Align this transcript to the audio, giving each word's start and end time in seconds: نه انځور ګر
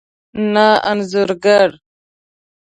نه 0.53 0.67
انځور 0.89 1.29
ګر 1.43 1.69